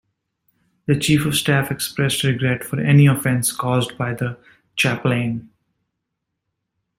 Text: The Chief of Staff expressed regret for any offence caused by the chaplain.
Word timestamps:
The 0.87 0.97
Chief 0.97 1.27
of 1.27 1.35
Staff 1.35 1.69
expressed 1.69 2.23
regret 2.23 2.63
for 2.63 2.79
any 2.79 3.05
offence 3.05 3.51
caused 3.51 3.99
by 3.99 4.15
the 4.15 4.35
chaplain. 4.75 5.51